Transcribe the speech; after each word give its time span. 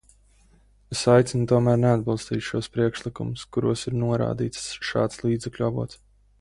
Es 0.95 1.03
aicinu 1.15 1.45
tomēr 1.51 1.77
neatbalstīt 1.83 2.47
šos 2.49 2.71
priekšlikumus, 2.79 3.45
kuros 3.57 3.87
ir 3.93 3.99
norādīts 4.07 4.67
šāds 4.91 5.25
līdzekļu 5.29 5.71
avots. 5.73 6.05